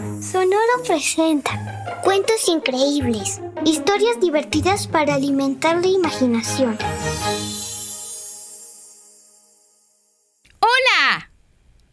Sonoro 0.00 0.82
presenta 0.86 2.00
cuentos 2.02 2.48
increíbles, 2.48 3.38
historias 3.66 4.18
divertidas 4.18 4.86
para 4.86 5.14
alimentar 5.14 5.76
la 5.76 5.88
imaginación. 5.88 6.78
¡Hola! 10.58 11.30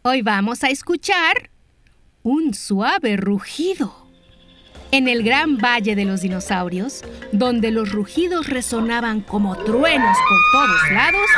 Hoy 0.03 0.21
vamos 0.21 0.63
a 0.63 0.69
escuchar 0.69 1.49
un 2.23 2.53
suave 2.53 3.17
rugido. 3.17 4.07
En 4.91 5.09
el 5.09 5.21
gran 5.21 5.57
valle 5.57 5.93
de 5.95 6.05
los 6.05 6.21
dinosaurios, 6.21 7.03
donde 7.33 7.71
los 7.71 7.91
rugidos 7.91 8.47
resonaban 8.47 9.19
como 9.19 9.57
truenos 9.57 10.17
por 10.29 10.39
todos 10.53 10.91
lados, 10.93 11.29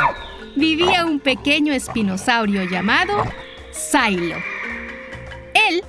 vivía 0.54 1.04
un 1.04 1.18
pequeño 1.18 1.72
espinosaurio 1.72 2.62
llamado 2.62 3.24
Silo. 3.72 4.36
Él 5.52 5.82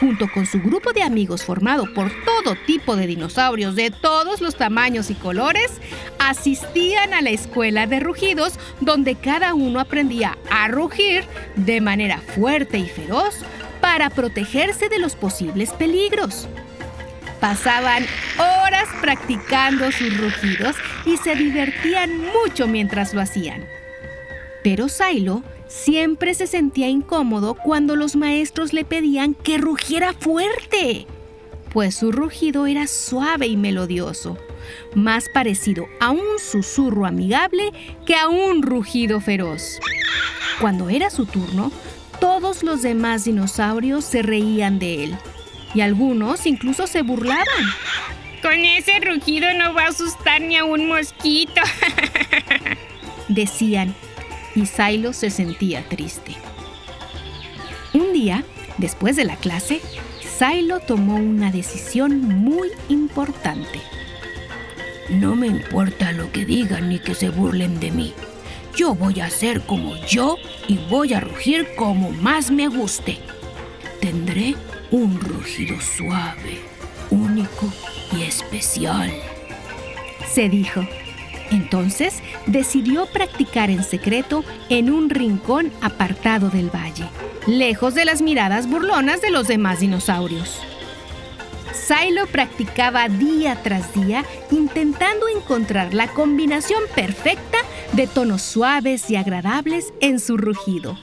junto 0.00 0.30
con 0.30 0.46
su 0.46 0.60
grupo 0.60 0.92
de 0.92 1.02
amigos 1.02 1.44
formado 1.44 1.92
por 1.94 2.10
todo 2.24 2.56
tipo 2.66 2.96
de 2.96 3.06
dinosaurios 3.06 3.74
de 3.74 3.90
todos 3.90 4.40
los 4.40 4.56
tamaños 4.56 5.10
y 5.10 5.14
colores, 5.14 5.72
asistían 6.18 7.14
a 7.14 7.22
la 7.22 7.30
escuela 7.30 7.86
de 7.86 8.00
rugidos 8.00 8.58
donde 8.80 9.14
cada 9.14 9.54
uno 9.54 9.80
aprendía 9.80 10.36
a 10.50 10.68
rugir 10.68 11.24
de 11.56 11.80
manera 11.80 12.18
fuerte 12.18 12.78
y 12.78 12.86
feroz 12.86 13.36
para 13.80 14.10
protegerse 14.10 14.88
de 14.88 14.98
los 14.98 15.14
posibles 15.14 15.70
peligros. 15.72 16.48
Pasaban 17.40 18.04
horas 18.38 18.88
practicando 19.00 19.92
sus 19.92 20.16
rugidos 20.16 20.76
y 21.04 21.16
se 21.18 21.34
divertían 21.34 22.18
mucho 22.18 22.66
mientras 22.66 23.12
lo 23.12 23.20
hacían. 23.20 23.66
Pero 24.62 24.88
Silo 24.88 25.42
Siempre 25.68 26.34
se 26.34 26.46
sentía 26.46 26.88
incómodo 26.88 27.54
cuando 27.54 27.96
los 27.96 28.14
maestros 28.14 28.72
le 28.72 28.84
pedían 28.84 29.34
que 29.34 29.58
rugiera 29.58 30.12
fuerte, 30.12 31.06
pues 31.72 31.96
su 31.96 32.12
rugido 32.12 32.66
era 32.66 32.86
suave 32.86 33.48
y 33.48 33.56
melodioso, 33.56 34.38
más 34.94 35.26
parecido 35.34 35.86
a 36.00 36.10
un 36.10 36.38
susurro 36.38 37.04
amigable 37.04 37.72
que 38.06 38.14
a 38.14 38.28
un 38.28 38.62
rugido 38.62 39.20
feroz. 39.20 39.78
Cuando 40.60 40.88
era 40.88 41.10
su 41.10 41.26
turno, 41.26 41.72
todos 42.20 42.62
los 42.62 42.82
demás 42.82 43.24
dinosaurios 43.24 44.04
se 44.04 44.22
reían 44.22 44.78
de 44.78 45.04
él, 45.04 45.18
y 45.74 45.80
algunos 45.82 46.46
incluso 46.46 46.86
se 46.86 47.02
burlaban. 47.02 47.44
Con 48.40 48.64
ese 48.64 49.00
rugido 49.00 49.52
no 49.54 49.74
va 49.74 49.86
a 49.86 49.88
asustar 49.88 50.40
ni 50.40 50.56
a 50.56 50.64
un 50.64 50.88
mosquito. 50.88 51.60
Decían, 53.28 53.94
y 54.56 54.66
Silo 54.66 55.12
se 55.12 55.30
sentía 55.30 55.86
triste. 55.88 56.32
Un 57.92 58.12
día, 58.12 58.42
después 58.78 59.14
de 59.14 59.24
la 59.24 59.36
clase, 59.36 59.80
Silo 60.38 60.80
tomó 60.80 61.16
una 61.16 61.52
decisión 61.52 62.20
muy 62.22 62.70
importante. 62.88 63.80
No 65.10 65.36
me 65.36 65.46
importa 65.46 66.10
lo 66.12 66.32
que 66.32 66.44
digan 66.44 66.88
ni 66.88 66.98
que 66.98 67.14
se 67.14 67.28
burlen 67.28 67.78
de 67.78 67.92
mí. 67.92 68.14
Yo 68.74 68.94
voy 68.94 69.20
a 69.20 69.30
ser 69.30 69.60
como 69.62 69.94
yo 70.06 70.36
y 70.66 70.78
voy 70.90 71.14
a 71.14 71.20
rugir 71.20 71.68
como 71.76 72.10
más 72.10 72.50
me 72.50 72.66
guste. 72.68 73.18
Tendré 74.00 74.56
un 74.90 75.20
rugido 75.20 75.80
suave, 75.80 76.58
único 77.10 77.72
y 78.12 78.22
especial. 78.24 79.12
Se 80.28 80.48
dijo. 80.48 80.86
Entonces 81.50 82.22
decidió 82.46 83.06
practicar 83.06 83.70
en 83.70 83.84
secreto 83.84 84.44
en 84.68 84.90
un 84.90 85.10
rincón 85.10 85.72
apartado 85.80 86.50
del 86.50 86.74
valle, 86.74 87.08
lejos 87.46 87.94
de 87.94 88.04
las 88.04 88.22
miradas 88.22 88.68
burlonas 88.68 89.20
de 89.20 89.30
los 89.30 89.46
demás 89.46 89.80
dinosaurios. 89.80 90.60
Silo 91.72 92.26
practicaba 92.26 93.08
día 93.08 93.62
tras 93.62 93.94
día 93.94 94.24
intentando 94.50 95.28
encontrar 95.28 95.94
la 95.94 96.08
combinación 96.08 96.80
perfecta 96.94 97.58
de 97.92 98.08
tonos 98.08 98.42
suaves 98.42 99.08
y 99.08 99.16
agradables 99.16 99.92
en 100.00 100.18
su 100.18 100.36
rugido. 100.36 100.98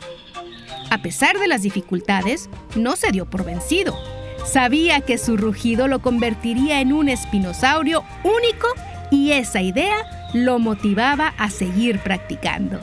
A 0.90 1.02
pesar 1.02 1.40
de 1.40 1.48
las 1.48 1.62
dificultades, 1.62 2.50
no 2.76 2.96
se 2.98 3.12
dio 3.12 3.30
por 3.30 3.46
vencido. 3.46 3.98
Sabía 4.46 5.02
que 5.02 5.18
su 5.18 5.38
rugido 5.38 5.88
lo 5.88 6.02
convertiría 6.02 6.82
en 6.82 6.92
un 6.92 7.08
espinosaurio 7.08 8.04
único 8.24 8.68
y 9.10 9.32
esa 9.32 9.62
idea 9.62 9.96
lo 10.34 10.60
motivaba 10.60 11.34
a 11.38 11.50
seguir 11.50 12.00
practicando. 12.00 12.80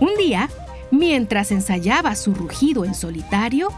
Un 0.00 0.14
día, 0.18 0.50
mientras 0.90 1.50
ensayaba 1.52 2.14
su 2.14 2.34
rugido 2.34 2.84
en 2.84 2.94
solitario, 2.94 3.70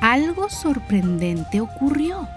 algo 0.00 0.48
sorprendente 0.48 1.60
ocurrió. 1.60 2.28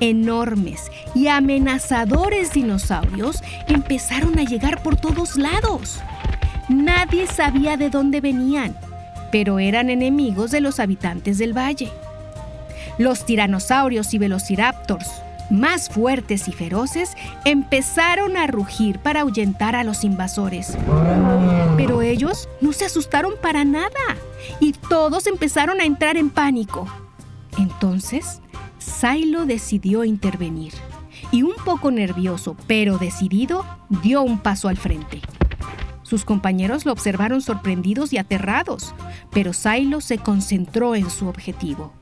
Enormes 0.00 0.90
y 1.14 1.28
amenazadores 1.28 2.52
dinosaurios 2.52 3.42
empezaron 3.68 4.38
a 4.38 4.44
llegar 4.44 4.82
por 4.82 4.96
todos 4.96 5.36
lados. 5.36 6.00
Nadie 6.68 7.26
sabía 7.26 7.76
de 7.76 7.90
dónde 7.90 8.20
venían, 8.20 8.74
pero 9.30 9.58
eran 9.58 9.90
enemigos 9.90 10.50
de 10.50 10.60
los 10.60 10.80
habitantes 10.80 11.38
del 11.38 11.56
valle. 11.56 11.90
Los 12.98 13.24
tiranosaurios 13.26 14.14
y 14.14 14.18
velociraptors, 14.18 15.23
más 15.50 15.88
fuertes 15.88 16.48
y 16.48 16.52
feroces, 16.52 17.16
empezaron 17.44 18.36
a 18.36 18.46
rugir 18.46 18.98
para 18.98 19.20
ahuyentar 19.20 19.76
a 19.76 19.84
los 19.84 20.04
invasores. 20.04 20.76
Pero 21.76 22.02
ellos 22.02 22.48
no 22.60 22.72
se 22.72 22.86
asustaron 22.86 23.34
para 23.40 23.64
nada 23.64 23.88
y 24.60 24.72
todos 24.72 25.26
empezaron 25.26 25.80
a 25.80 25.84
entrar 25.84 26.16
en 26.16 26.30
pánico. 26.30 26.86
Entonces, 27.58 28.40
Silo 28.78 29.46
decidió 29.46 30.04
intervenir 30.04 30.72
y 31.30 31.42
un 31.42 31.54
poco 31.64 31.90
nervioso 31.90 32.56
pero 32.66 32.98
decidido, 32.98 33.64
dio 33.88 34.22
un 34.22 34.38
paso 34.38 34.68
al 34.68 34.76
frente. 34.76 35.20
Sus 36.02 36.24
compañeros 36.24 36.84
lo 36.84 36.92
observaron 36.92 37.40
sorprendidos 37.40 38.12
y 38.12 38.18
aterrados, 38.18 38.94
pero 39.32 39.52
Silo 39.52 40.00
se 40.00 40.18
concentró 40.18 40.94
en 40.94 41.10
su 41.10 41.28
objetivo. 41.28 41.92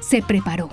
Se 0.00 0.22
preparó 0.22 0.70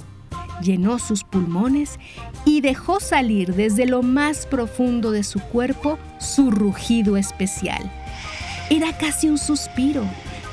llenó 0.62 1.00
sus 1.00 1.24
pulmones 1.24 2.00
y 2.46 2.62
dejó 2.62 3.00
salir 3.00 3.54
desde 3.54 3.86
lo 3.86 4.02
más 4.02 4.46
profundo 4.46 5.12
de 5.12 5.24
su 5.24 5.40
cuerpo 5.40 5.98
su 6.20 6.52
rugido 6.52 7.18
especial. 7.18 7.92
Era 8.70 8.98
casi 8.98 9.30
un 9.30 9.38
suspiro, 9.38 10.04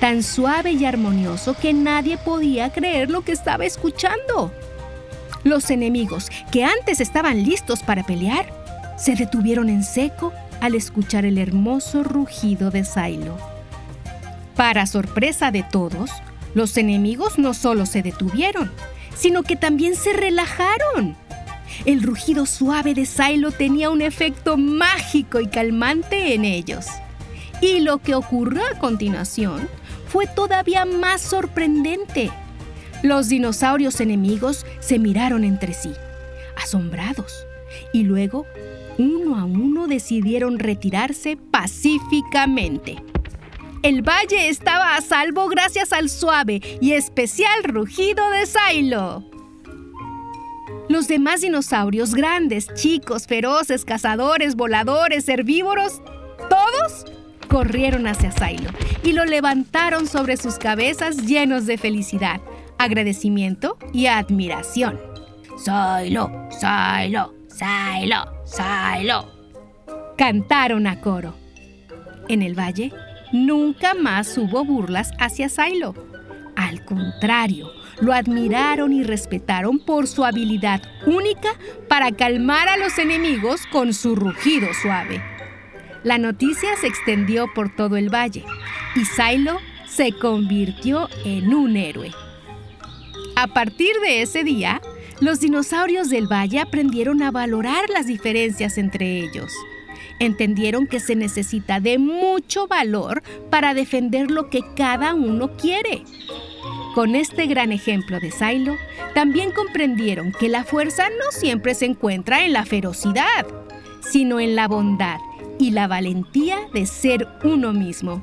tan 0.00 0.22
suave 0.22 0.72
y 0.72 0.84
armonioso 0.84 1.54
que 1.54 1.72
nadie 1.72 2.18
podía 2.18 2.70
creer 2.72 3.10
lo 3.10 3.22
que 3.22 3.32
estaba 3.32 3.64
escuchando. 3.64 4.52
Los 5.44 5.70
enemigos, 5.70 6.30
que 6.50 6.64
antes 6.64 7.00
estaban 7.00 7.42
listos 7.42 7.82
para 7.82 8.04
pelear, 8.04 8.46
se 8.96 9.14
detuvieron 9.14 9.68
en 9.68 9.82
seco 9.82 10.32
al 10.60 10.74
escuchar 10.74 11.24
el 11.24 11.38
hermoso 11.38 12.04
rugido 12.04 12.70
de 12.70 12.84
Silo. 12.84 13.36
Para 14.54 14.86
sorpresa 14.86 15.50
de 15.50 15.64
todos, 15.64 16.10
los 16.54 16.76
enemigos 16.76 17.38
no 17.38 17.54
solo 17.54 17.86
se 17.86 18.02
detuvieron, 18.02 18.70
sino 19.22 19.44
que 19.44 19.54
también 19.54 19.94
se 19.94 20.12
relajaron. 20.12 21.14
El 21.84 22.02
rugido 22.02 22.44
suave 22.44 22.92
de 22.92 23.06
Silo 23.06 23.52
tenía 23.52 23.88
un 23.88 24.02
efecto 24.02 24.56
mágico 24.56 25.38
y 25.38 25.46
calmante 25.46 26.34
en 26.34 26.44
ellos. 26.44 26.86
Y 27.60 27.78
lo 27.78 27.98
que 27.98 28.16
ocurrió 28.16 28.62
a 28.66 28.80
continuación 28.80 29.68
fue 30.08 30.26
todavía 30.26 30.84
más 30.84 31.20
sorprendente. 31.20 32.32
Los 33.04 33.28
dinosaurios 33.28 34.00
enemigos 34.00 34.66
se 34.80 34.98
miraron 34.98 35.44
entre 35.44 35.72
sí, 35.72 35.92
asombrados, 36.60 37.46
y 37.92 38.02
luego, 38.02 38.44
uno 38.98 39.38
a 39.38 39.44
uno, 39.44 39.86
decidieron 39.86 40.58
retirarse 40.58 41.36
pacíficamente. 41.36 42.96
El 43.82 44.02
valle 44.02 44.48
estaba 44.48 44.94
a 44.94 45.00
salvo 45.00 45.48
gracias 45.48 45.92
al 45.92 46.08
suave 46.08 46.60
y 46.80 46.92
especial 46.92 47.64
rugido 47.64 48.30
de 48.30 48.46
Silo. 48.46 49.24
Los 50.88 51.08
demás 51.08 51.40
dinosaurios, 51.40 52.14
grandes, 52.14 52.72
chicos, 52.74 53.26
feroces, 53.26 53.84
cazadores, 53.84 54.54
voladores, 54.54 55.28
herbívoros, 55.28 56.00
todos 56.48 57.06
corrieron 57.48 58.06
hacia 58.06 58.30
Silo 58.30 58.70
y 59.02 59.14
lo 59.14 59.24
levantaron 59.24 60.06
sobre 60.06 60.36
sus 60.36 60.58
cabezas 60.58 61.16
llenos 61.26 61.66
de 61.66 61.76
felicidad, 61.76 62.40
agradecimiento 62.78 63.78
y 63.92 64.06
admiración. 64.06 65.00
Silo, 65.56 66.30
Silo, 66.50 67.34
Silo, 67.48 68.44
Silo. 68.44 69.32
Cantaron 70.16 70.86
a 70.86 71.00
coro. 71.00 71.34
En 72.28 72.42
el 72.42 72.56
valle 72.56 72.92
nunca 73.32 73.94
más 73.94 74.36
hubo 74.38 74.64
burlas 74.64 75.10
hacia 75.18 75.48
Silo. 75.48 75.94
Al 76.56 76.84
contrario, 76.84 77.70
lo 78.00 78.12
admiraron 78.12 78.92
y 78.92 79.02
respetaron 79.02 79.78
por 79.78 80.06
su 80.06 80.24
habilidad 80.24 80.82
única 81.06 81.50
para 81.88 82.12
calmar 82.12 82.68
a 82.68 82.76
los 82.76 82.98
enemigos 82.98 83.66
con 83.66 83.94
su 83.94 84.14
rugido 84.14 84.68
suave. 84.74 85.22
La 86.02 86.18
noticia 86.18 86.76
se 86.76 86.88
extendió 86.88 87.52
por 87.54 87.74
todo 87.74 87.96
el 87.96 88.12
valle 88.12 88.44
y 88.96 89.04
Silo 89.04 89.58
se 89.86 90.12
convirtió 90.12 91.08
en 91.24 91.54
un 91.54 91.76
héroe. 91.76 92.10
A 93.36 93.46
partir 93.48 93.94
de 94.04 94.22
ese 94.22 94.44
día, 94.44 94.80
los 95.20 95.40
dinosaurios 95.40 96.08
del 96.08 96.26
valle 96.26 96.60
aprendieron 96.60 97.22
a 97.22 97.30
valorar 97.30 97.88
las 97.88 98.06
diferencias 98.06 98.78
entre 98.78 99.20
ellos. 99.20 99.52
Entendieron 100.18 100.86
que 100.86 101.00
se 101.00 101.16
necesita 101.16 101.80
de 101.80 101.98
mucho 101.98 102.66
valor 102.66 103.22
para 103.50 103.74
defender 103.74 104.30
lo 104.30 104.50
que 104.50 104.62
cada 104.76 105.14
uno 105.14 105.56
quiere. 105.56 106.04
Con 106.94 107.14
este 107.14 107.46
gran 107.46 107.72
ejemplo 107.72 108.20
de 108.20 108.30
Silo, 108.30 108.76
también 109.14 109.50
comprendieron 109.52 110.32
que 110.32 110.48
la 110.48 110.64
fuerza 110.64 111.08
no 111.08 111.30
siempre 111.30 111.74
se 111.74 111.86
encuentra 111.86 112.44
en 112.44 112.52
la 112.52 112.64
ferocidad, 112.64 113.46
sino 114.00 114.40
en 114.40 114.56
la 114.56 114.68
bondad 114.68 115.18
y 115.58 115.70
la 115.70 115.86
valentía 115.86 116.58
de 116.72 116.86
ser 116.86 117.28
uno 117.44 117.72
mismo. 117.72 118.22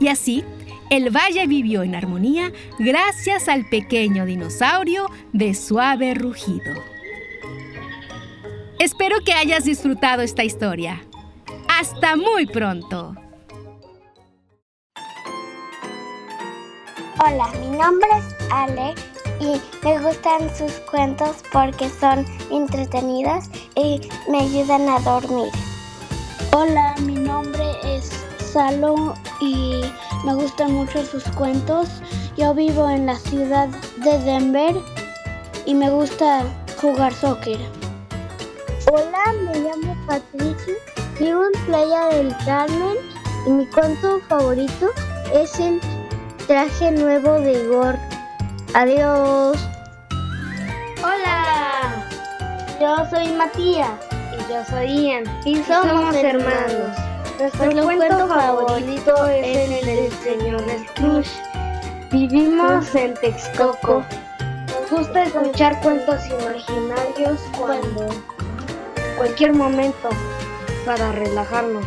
Y 0.00 0.08
así, 0.08 0.44
el 0.90 1.10
valle 1.10 1.46
vivió 1.46 1.82
en 1.82 1.94
armonía 1.94 2.52
gracias 2.78 3.48
al 3.48 3.68
pequeño 3.68 4.24
dinosaurio 4.26 5.06
de 5.32 5.54
suave 5.54 6.14
rugido. 6.14 6.93
Espero 8.84 9.16
que 9.24 9.32
hayas 9.32 9.64
disfrutado 9.64 10.20
esta 10.20 10.44
historia. 10.44 11.02
Hasta 11.70 12.16
muy 12.16 12.44
pronto. 12.44 13.14
Hola, 17.18 17.50
mi 17.62 17.78
nombre 17.78 18.06
es 18.18 18.50
Ale 18.50 18.94
y 19.40 19.58
me 19.82 19.98
gustan 20.00 20.54
sus 20.54 20.72
cuentos 20.90 21.42
porque 21.50 21.88
son 21.88 22.26
entretenidos 22.50 23.46
y 23.74 24.02
me 24.30 24.42
ayudan 24.42 24.86
a 24.90 24.98
dormir. 25.00 25.50
Hola, 26.52 26.94
mi 27.06 27.14
nombre 27.14 27.64
es 27.86 28.10
Salo 28.36 29.14
y 29.40 29.80
me 30.26 30.34
gustan 30.34 30.74
mucho 30.74 31.02
sus 31.06 31.24
cuentos. 31.30 31.88
Yo 32.36 32.52
vivo 32.52 32.90
en 32.90 33.06
la 33.06 33.16
ciudad 33.16 33.68
de 34.04 34.18
Denver 34.18 34.76
y 35.64 35.72
me 35.72 35.88
gusta 35.88 36.44
jugar 36.78 37.14
soccer. 37.14 37.58
Hola, 38.96 39.24
me 39.42 39.58
llamo 39.58 39.96
Patricia, 40.06 40.74
vivo 41.18 41.42
en 41.46 41.66
Playa 41.66 42.04
del 42.10 42.36
Carmen 42.46 42.96
y 43.44 43.50
mi 43.50 43.66
cuento 43.66 44.20
favorito 44.28 44.92
es 45.32 45.58
el 45.58 45.80
traje 46.46 46.92
nuevo 46.92 47.40
de 47.40 47.60
Igor. 47.64 47.96
Adiós. 48.72 49.58
Hola, 51.02 52.06
yo 52.80 52.94
soy 53.10 53.32
Matías 53.32 53.90
y 54.32 54.52
yo 54.52 54.64
soy 54.70 55.08
Ian 55.08 55.24
y 55.44 55.56
somos, 55.64 56.14
hermanos. 56.14 56.96
Nuestro, 57.40 57.82
cuento, 57.82 58.28
favorito 58.28 59.26
es 59.26 59.70
el 59.70 59.86
del 59.86 60.12
señor 60.12 60.62
Scrooge. 60.90 61.32
Vivimos 62.12 62.94
en 62.94 63.14
Texcoco. 63.14 64.04
Nos 64.68 64.88
gusta 64.88 65.24
escuchar 65.24 65.80
cuentos 65.80 66.20
imaginarios 66.28 67.40
cuando 67.58 68.33
cualquier 69.16 69.54
momento 69.54 70.10
para 70.84 71.12
relajarnos. 71.12 71.84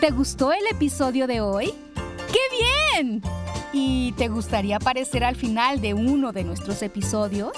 ¿Te 0.00 0.10
gustó 0.10 0.52
el 0.52 0.64
episodio 0.70 1.26
de 1.26 1.40
hoy? 1.40 1.74
¡Qué 2.30 2.38
bien! 3.00 3.20
¿Y 3.72 4.12
te 4.12 4.28
gustaría 4.28 4.76
aparecer 4.76 5.24
al 5.24 5.34
final 5.36 5.80
de 5.80 5.94
uno 5.94 6.32
de 6.32 6.44
nuestros 6.44 6.82
episodios? 6.82 7.54